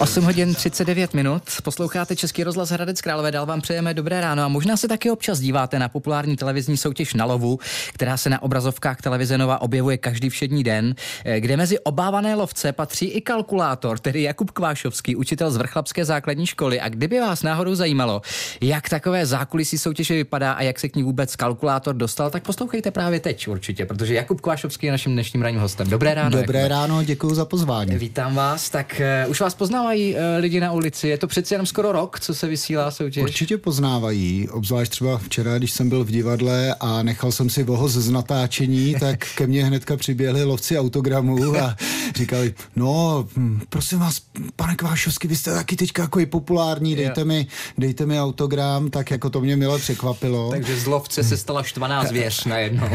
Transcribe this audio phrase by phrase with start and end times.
[0.00, 4.48] 8 hodin 39 minut, posloucháte Český rozhlas Hradec Králové, dál vám přejeme dobré ráno a
[4.48, 7.58] možná se taky občas díváte na populární televizní soutěž na lovu,
[7.92, 10.94] která se na obrazovkách televize Nova objevuje každý všední den,
[11.24, 16.46] eh, kde mezi obávané lovce patří i kalkulátor, tedy Jakub Kvášovský, učitel z Vrchlapské základní
[16.46, 16.80] školy.
[16.80, 18.22] A kdyby vás náhodou zajímalo,
[18.60, 22.90] jak takové zákulisí soutěže vypadá a jak se k ní vůbec kalkulátor dostal, tak poslouchejte
[22.90, 25.88] právě teď určitě, protože Jakub Kvášovský je naším dnešním ranním hostem.
[25.88, 26.30] Dobré ráno.
[26.30, 26.68] Dobré Jakube.
[26.68, 27.96] ráno, děkuji za pozvání.
[27.96, 28.70] Vítám vás.
[28.70, 29.54] Tak uh, už vás
[29.90, 31.08] poznávají uh, lidi na ulici.
[31.08, 33.22] Je to přeci jenom skoro rok, co se vysílá soutěž.
[33.22, 37.92] Určitě poznávají, obzvlášť třeba včera, když jsem byl v divadle a nechal jsem si vohoz
[37.92, 41.76] z natáčení, tak ke mně hnedka přiběhli lovci autogramů a
[42.16, 44.22] říkali, no, hm, prosím vás,
[44.56, 47.46] pane Kvášovský, vy jste taky teďka jako i populární, dejte mi,
[47.78, 50.50] dejte mi autogram, tak jako to mě milé překvapilo.
[50.50, 52.88] Takže z lovce se stala štvaná zvěř najednou.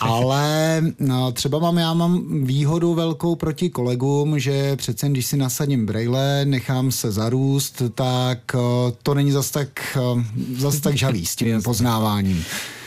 [0.00, 5.86] Ale no, třeba mám, já mám výhodu velkou proti kolegům, že přece když si nasadím
[6.24, 8.58] brejle, nechám se zarůst, tak eh,
[9.02, 10.24] to není zas tak, eh,
[10.58, 12.44] zas tak žavý s tím poznáváním.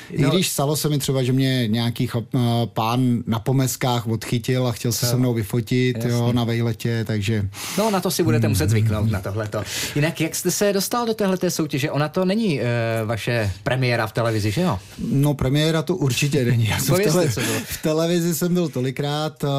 [0.10, 0.30] I no.
[0.30, 4.72] když stalo se mi třeba, že mě nějaký chlap, uh, pán na pomeskách odchytil a
[4.72, 7.50] chtěl se se mnou vyfotit jo, na vejletě, takže...
[7.78, 9.64] No na to si budete muset zvyknout, na tohleto.
[9.96, 11.92] Jinak jak jste se dostal do téhleté soutěže?
[11.92, 12.66] Ona to není uh,
[13.06, 14.80] vaše premiéra v televizi, že jo?
[15.12, 16.68] No premiéra to určitě není.
[16.68, 17.30] Já jsem v, tele-
[17.66, 19.44] v televizi jsem byl tolikrát.
[19.44, 19.50] Uh,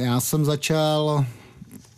[0.00, 1.24] já jsem začal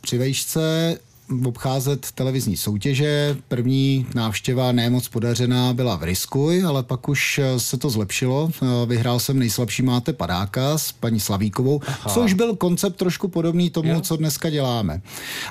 [0.07, 0.99] při vejšce
[1.45, 3.37] obcházet televizní soutěže.
[3.49, 8.51] První návštěva nemoc podařená byla v Riskuj, ale pak už se to zlepšilo.
[8.87, 12.15] Vyhrál jsem nejslabší máte padáka s paní Slavíkovou, Aha.
[12.15, 14.01] což byl koncept trošku podobný tomu, jo.
[14.01, 15.01] co dneska děláme.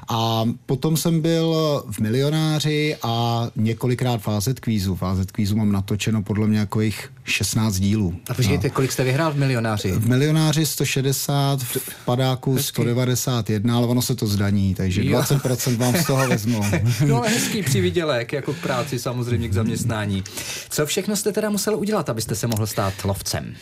[0.09, 1.56] A potom jsem byl
[1.92, 4.96] v Milionáři a několikrát fázet kvízu.
[4.96, 8.16] Fázet kvízu mám natočeno podle mě jako jich 16 dílů.
[8.30, 8.73] A počkejte, no.
[8.73, 9.92] kolik jste vyhrál v Milionáři?
[9.92, 12.73] V Milionáři 160, v padáku Hezky.
[12.73, 15.20] 191, ale ono se to zdaní, takže jo.
[15.20, 16.64] 20% vám z toho vezmu.
[17.08, 20.24] no hezký přivydělek, jako k práci samozřejmě, k zaměstnání.
[20.70, 23.56] Co všechno jste teda musel udělat, abyste se mohl stát lovcem?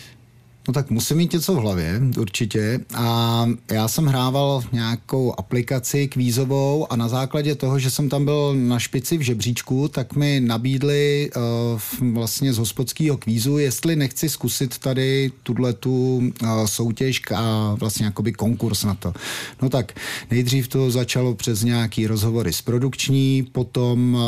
[0.68, 2.79] No tak musím mít něco v hlavě, určitě.
[2.96, 8.56] A já jsem hrával nějakou aplikaci kvízovou a na základě toho, že jsem tam byl
[8.56, 14.78] na špici v žebříčku, tak mi nabídli uh, vlastně z hospodského kvízu, jestli nechci zkusit
[14.78, 19.13] tady tuhle tu uh, soutěž a vlastně jakoby konkurs na to.
[19.62, 20.00] No tak
[20.31, 24.22] nejdřív to začalo přes nějaký rozhovory s produkční, potom uh,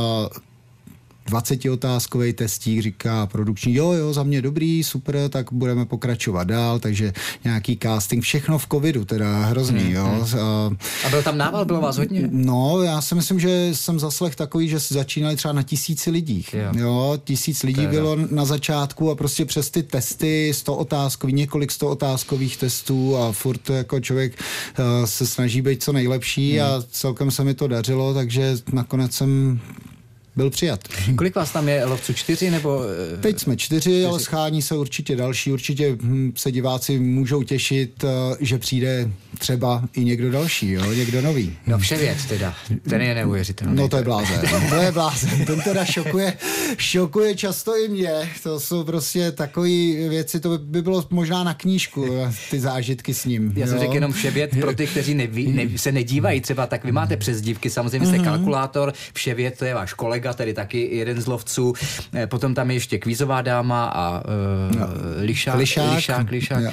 [1.30, 7.13] 20-otázkový testík, říká produkční, jo, jo, za mě dobrý, super, tak budeme pokračovat dál, takže
[7.44, 10.28] nějaký casting, všechno v covidu, teda hrozný, hmm, jo.
[10.31, 10.78] Hmm.
[11.06, 12.30] A byl tam nával, bylo vás hodně?
[12.31, 16.80] No, já si myslím, že jsem zaslech takový, že začínali třeba na tisíci lidích, jo,
[16.80, 17.91] jo tisíc lidí teda.
[17.91, 23.31] bylo na začátku a prostě přes ty testy, 100 otázkový, několik 100 otázkových testů a
[23.31, 24.34] furt jako člověk
[24.80, 26.68] uh, se snaží být co nejlepší hmm.
[26.68, 29.59] a celkem se mi to dařilo, takže nakonec jsem
[30.35, 30.79] byl přijat.
[31.16, 32.13] Kolik vás tam je lovců?
[32.13, 32.81] Čtyři nebo?
[33.13, 34.06] Eh, Teď jsme čtyři, čtyři.
[34.06, 35.51] ale schání se určitě další.
[35.51, 38.07] Určitě hm, se diváci můžou těšit, eh,
[38.40, 40.91] že přijde třeba i někdo další, jo?
[40.91, 41.57] někdo nový.
[41.68, 42.56] No vše věc teda,
[42.90, 43.75] ten je neuvěřitelný.
[43.75, 46.34] No to je blázen, to je blázen, ten teda šokuje,
[46.78, 49.69] šokuje často i mě, to jsou prostě takové
[50.09, 52.07] věci, to by bylo možná na knížku,
[52.52, 53.53] ty zážitky s ním.
[53.56, 56.91] Já jsem řekl jenom vševět pro ty, kteří neví, ne, se nedívají třeba, tak vy
[56.91, 58.25] máte přezdívky, samozřejmě jste mhm.
[58.25, 61.74] kalkulátor, vševět to je váš kolega, kolega, tedy taky jeden z lovců.
[62.13, 64.88] Eh, potom tam je ještě kvízová dáma a uh, no.
[65.22, 66.63] lišák, lišák, lišák, lišák.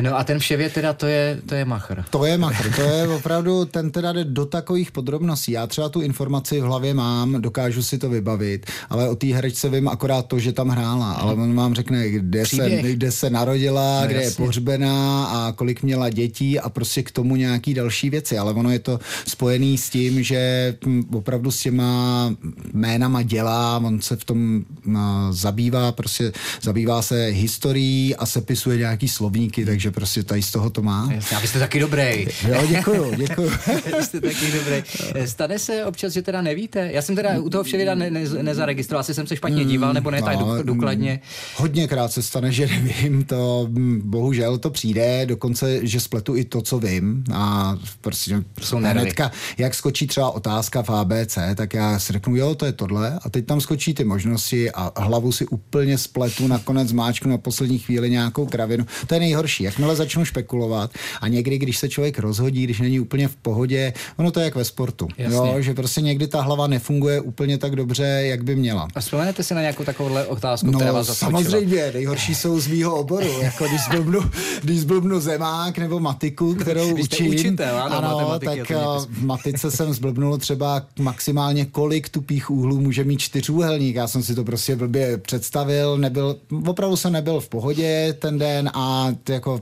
[0.00, 2.04] No a ten vševět teda to je, to je machr.
[2.10, 5.52] To je machr, to je opravdu, ten teda jde do takových podrobností.
[5.52, 9.68] Já třeba tu informaci v hlavě mám, dokážu si to vybavit, ale o té herečce
[9.68, 14.00] vím akorát to, že tam hrála, ale on vám řekne, kde, se, kde se narodila,
[14.00, 14.42] no, kde jasně.
[14.42, 18.70] je pohřbená a kolik měla dětí a prostě k tomu nějaký další věci, ale ono
[18.70, 22.34] je to spojený s tím, že hm, opravdu s těma
[22.72, 26.32] jménama dělá, on se v tom no, zabývá, prostě
[26.62, 31.08] zabývá se historií a sepisuje nějaký slovníky, takže prostě tady z toho to má.
[31.14, 32.26] Jasně, a vy jste taky dobrý.
[32.48, 33.50] Jo, děkuju, děkuju.
[34.02, 34.82] jste taky dobrý.
[35.26, 36.90] Stane se občas, že teda nevíte?
[36.92, 40.10] Já jsem teda u toho vševěda ne, ne, nezaregistroval, asi jsem se špatně díval, nebo
[40.10, 41.20] ne no, tak důkladně.
[41.56, 43.68] Hodněkrát se stane, že nevím, to
[44.02, 49.74] bohužel to přijde, dokonce, že spletu i to, co vím a prostě Jsou hnedka, jak
[49.74, 53.46] skočí třeba otázka v ABC, tak já si řeknu, jo, to je tohle a teď
[53.46, 58.46] tam skočí ty možnosti a hlavu si úplně spletu, nakonec máčku na poslední chvíli nějakou
[58.46, 58.86] kravinu.
[59.06, 59.64] To je nejhorší.
[59.72, 60.90] Jakmile začnu špekulovat
[61.20, 64.54] a někdy, když se člověk rozhodí, když není úplně v pohodě, ono to je jak
[64.54, 68.88] ve sportu, jo, že prostě někdy ta hlava nefunguje úplně tak dobře, jak by měla.
[68.94, 71.42] A vzpomenete si na nějakou takovouhle otázku, no, která vás zaskočila?
[71.42, 74.20] samozřejmě, nejhorší jsou z mýho oboru, jako když zblbnu,
[74.62, 77.30] když zblbnu zemák nebo matiku, kterou Když učím.
[77.30, 78.76] učitel, ano, ano tak eh,
[79.08, 83.96] v matice jsem zblbnul třeba maximálně kolik tupých úhlů může mít čtyřúhelník.
[83.96, 86.36] Já jsem si to prostě blbě představil, nebyl,
[86.66, 89.58] opravdu jsem nebyl v pohodě ten den a jako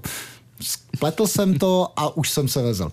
[0.61, 2.91] Spletl jsem to a už jsem se vezl.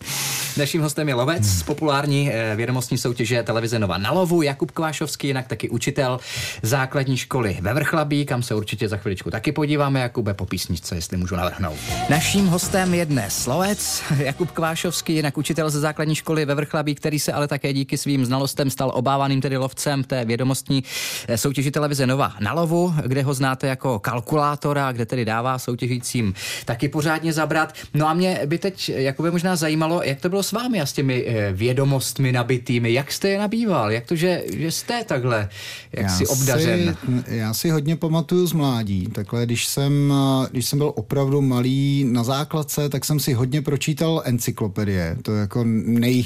[0.57, 5.27] Naším hostem je lovec z populární eh, vědomostní soutěže televize Nova na lovu, Jakub Kvášovský,
[5.27, 6.19] jinak taky učitel
[6.61, 11.17] základní školy ve Vrchlabí, kam se určitě za chviličku taky podíváme, Jakube, po písničce, jestli
[11.17, 11.77] můžu navrhnout.
[12.09, 17.19] Naším hostem je dnes lovec Jakub Kvášovský, jinak učitel ze základní školy ve Vrchlabí, který
[17.19, 20.83] se ale také díky svým znalostem stal obávaným tedy lovcem té vědomostní
[21.27, 26.33] eh, soutěži televize Nova na lovu, kde ho znáte jako kalkulátora, kde tedy dává soutěžícím
[26.65, 27.73] taky pořádně zabrat.
[27.93, 30.93] No a mě by teď jakoby možná zajímalo, jak to bylo s vámi a s
[30.93, 35.49] těmi eh, vědomostmi nabitými, jak jste je nabýval, jak to, že, že jste takhle,
[35.93, 36.97] jak já si obdařen.
[37.05, 40.13] Si, já si hodně pamatuju z mládí, takhle když jsem,
[40.51, 45.39] když jsem byl opravdu malý na základce, tak jsem si hodně pročítal encyklopedie, to je
[45.39, 46.25] jako nej,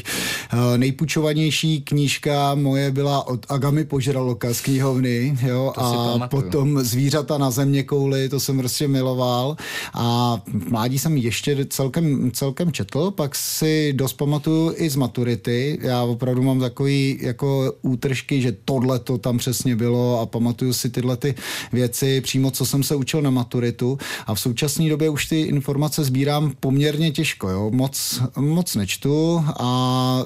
[0.53, 7.51] eh, nejpučovanější knížka moje byla od Agami Požraloka z knihovny, jo, a potom Zvířata na
[7.51, 9.57] země kouli, to jsem prostě miloval.
[9.93, 10.37] A
[10.69, 15.79] mládí jsem ještě celkem, celkem četl, pak si dost pamatuju i z maturity.
[15.81, 20.89] Já opravdu mám takový jako útržky, že tohle to tam přesně bylo a pamatuju si
[20.89, 21.35] tyhle ty
[21.73, 23.97] věci přímo, co jsem se učil na maturitu
[24.27, 27.71] a v současné době už ty informace sbírám poměrně těžko, jo.
[27.73, 30.25] Moc, moc nečtu a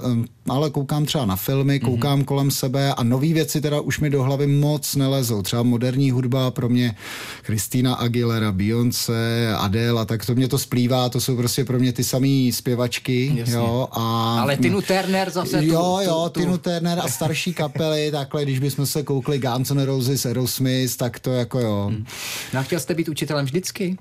[0.49, 1.91] ale koukám třeba na filmy, mhm.
[1.91, 2.25] koukám mm-hmm.
[2.25, 5.41] kolem sebe a nové věci teda už mi do hlavy moc nelezou.
[5.41, 6.95] Třeba moderní hudba pro mě
[7.41, 11.93] Kristýna Aguilera, Beyoncé, Adele a tak to mě to splývá, to jsou prostě pro mě
[11.93, 13.43] ty samé zpěvačky.
[13.47, 18.11] Jo, a, ale Tinu Turner zase tu, Jo, jo, tu, Tinu Turner a starší kapely,
[18.11, 21.85] takhle, když bychom se koukli Guns N' Roses, Aerosmith, tak to jako jo.
[21.89, 22.05] Hmm.
[22.53, 23.97] No a chtěl jste být učitelem vždycky?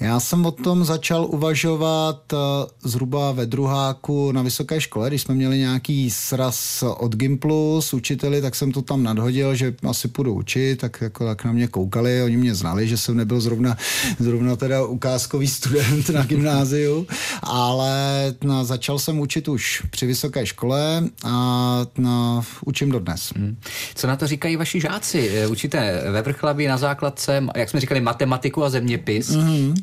[0.00, 2.36] Já jsem o tom začal uvažovat eh,
[2.84, 8.42] zhruba ve druháku na vysoké škole, když jsme měli nějaký sraz od Gimplu s učiteli,
[8.42, 12.22] tak jsem to tam nadhodil, že asi půjdu učit, tak jako tak na mě koukali,
[12.22, 13.76] oni mě znali, že jsem nebyl zrovna,
[14.18, 17.06] zrovna teda ukázkový student na gymnáziu,
[17.42, 23.32] ale na, začal jsem učit už při vysoké škole a na, učím dodnes.
[23.36, 23.56] Hmm.
[23.94, 25.30] Co na to říkají vaši žáci?
[25.34, 29.28] Eh, učíte ve Vrchlabí na základce, jak jsme říkali, matematiku a zeměpis.
[29.28, 29.74] Hmm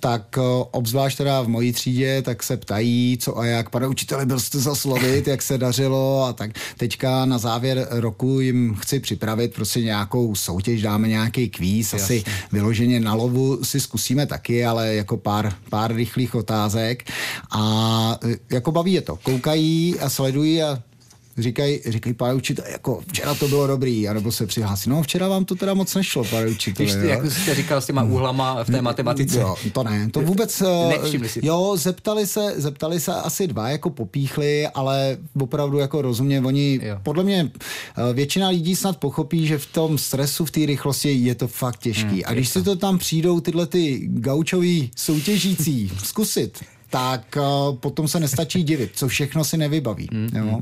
[0.00, 0.38] tak
[0.70, 3.70] obzvlášť teda v mojí třídě, tak se ptají, co a jak.
[3.70, 6.50] Pane učiteli, byl jste zaslovit, jak se dařilo a tak.
[6.76, 12.04] Teďka na závěr roku jim chci připravit prostě nějakou soutěž, dáme nějaký kvíz, Jasně.
[12.04, 17.10] asi vyloženě na lovu si zkusíme taky, ale jako pár, pár rychlých otázek
[17.50, 18.18] a
[18.50, 19.16] jako baví je to.
[19.16, 20.82] Koukají a sledují a
[21.38, 25.44] říkají, říkají pane učitel, jako včera to bylo dobrý, anebo se přihlásí, no včera vám
[25.44, 26.86] to teda moc nešlo, pane učitel.
[26.86, 29.40] Když ty, jak jste říkal s těma úhlama v té matematice.
[29.40, 33.90] Jo, to ne, to vůbec, eh, si jo, zeptali se, zeptali se asi dva, jako
[33.90, 36.98] popíchli, ale opravdu jako rozumně, oni, jo.
[37.02, 41.34] podle mě eh, většina lidí snad pochopí, že v tom stresu, v té rychlosti je
[41.34, 42.04] to fakt těžký.
[42.04, 46.64] Hmm, a když si to tam přijdou tyhle ty gaučový soutěžící zkusit,
[46.94, 50.08] tak uh, potom se nestačí divit, co všechno si nevybaví.
[50.12, 50.60] Mm, jo?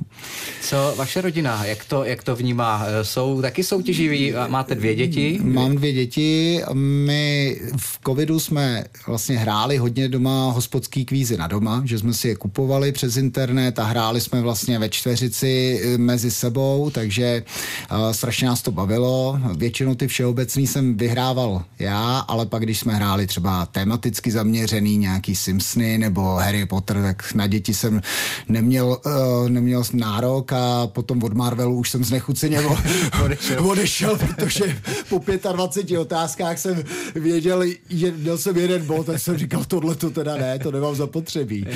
[0.63, 2.85] Co vaše rodina, jak to, jak to vnímá?
[3.03, 4.35] Jsou taky soutěživí?
[4.49, 5.41] Máte dvě děti?
[5.43, 6.63] Mám dvě děti.
[6.75, 12.29] My v covidu jsme vlastně hráli hodně doma hospodský kvízy na doma, že jsme si
[12.29, 17.43] je kupovali přes internet a hráli jsme vlastně ve čtveřici eh, mezi sebou, takže
[17.91, 19.41] uh, strašně nás to bavilo.
[19.57, 25.37] Většinou ty všeobecný jsem vyhrával já, ale pak když jsme hráli třeba tematicky zaměřený nějaký
[25.37, 28.01] Simpsony nebo nebo Harry Potter, tak na děti jsem
[28.49, 32.61] neměl, uh, neměl nárok a potom od Marvelu už jsem znechuceně
[33.25, 33.67] odešel.
[33.67, 39.65] odešel, protože po 25 otázkách jsem věděl, že měl jsem jeden bod, tak jsem říkal,
[39.65, 41.67] tohle to teda ne, to nemám zapotřebí.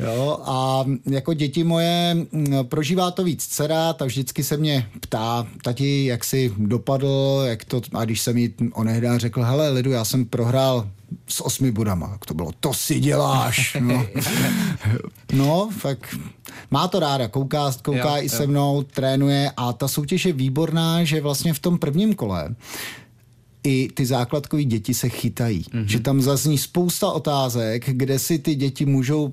[0.00, 5.46] Jo, a jako děti moje mm, prožívá to víc dcera, ta vždycky se mě ptá,
[5.62, 10.04] tati, jak si dopadl, jak to, a když jsem jí onehdá řekl, hele, Lidu, já
[10.04, 10.88] jsem prohrál
[11.30, 12.08] s osmi bodama.
[12.12, 13.76] Jak to bylo, to si děláš.
[13.80, 14.06] No,
[15.32, 16.16] no tak
[16.70, 18.28] má to ráda, kouká, kouká jo, i jo.
[18.28, 22.54] se mnou, trénuje a ta soutěž je výborná, že vlastně v tom prvním kole
[23.64, 25.62] i ty základkové děti se chytají.
[25.62, 25.84] Mm-hmm.
[25.84, 29.32] Že tam zazní spousta otázek, kde si ty děti můžou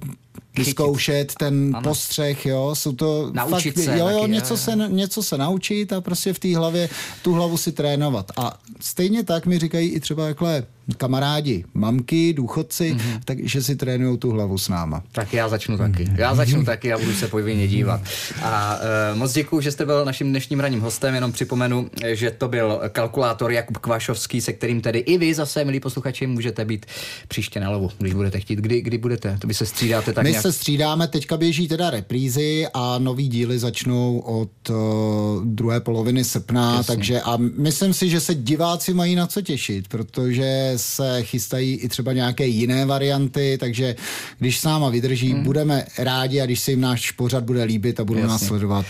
[0.58, 1.90] vyzkoušet ten ano.
[1.90, 5.38] postřeh, jo, jsou to naučit fakt, se jo, jo, taky, něco, jo, Se, něco se
[5.38, 6.90] naučit a prostě v té hlavě
[7.22, 8.32] tu hlavu si trénovat.
[8.38, 10.64] A stejně tak mi říkají i třeba takhle
[10.98, 13.20] kamarádi, mamky, důchodci, mm-hmm.
[13.26, 15.04] takže si trénují tu hlavu s náma.
[15.12, 16.08] Tak já začnu taky.
[16.16, 18.02] Já začnu taky a budu se povinně dívat.
[18.42, 18.76] A
[19.12, 21.16] uh, moc děkuji, že jste byl naším dnešním ranním hostem.
[21.16, 25.80] Jenom připomenu, že to byl kalkulátor Jakub Kvašovský, se kterým tedy i vy zase, milí
[25.80, 26.86] posluchači, můžete být
[27.28, 28.60] příště na lovu, když budete chtít.
[28.60, 29.38] Kdy, kdy budete?
[29.42, 30.42] To by se střídáte tak My nějak...
[30.42, 36.76] se střídáme, teďka běží teda reprízy a nový díly začnou od uh, druhé poloviny srpna,
[36.76, 36.96] Jasně.
[36.96, 41.90] takže a myslím si, že se diváci mají na co těšit, protože se chystají i
[41.90, 43.96] třeba nějaké jiné varianty, takže
[44.40, 45.44] když s náma vydrží, hmm.
[45.44, 48.32] budeme rádi a když se jim náš pořad bude líbit a budou Jasně.
[48.32, 48.86] nás sledovat.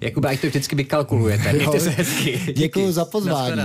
[0.00, 1.52] Jakube, ať to vždycky vykalkulujete.
[1.52, 2.40] Mějte se hezky.
[2.56, 3.62] Děkuji za pozvání.